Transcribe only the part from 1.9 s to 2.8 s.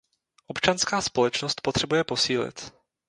posílit.